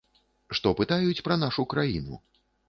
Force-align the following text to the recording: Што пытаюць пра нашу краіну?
Што 0.59 0.71
пытаюць 0.79 1.23
пра 1.27 1.37
нашу 1.43 1.67
краіну? 1.75 2.19